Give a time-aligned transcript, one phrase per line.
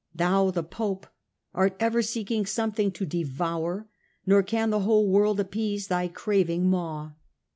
[0.15, 1.05] Thou, the Pope,
[1.53, 3.87] art ever seeking something to devour,
[4.25, 7.11] nor can the whole world appease thy craving maw.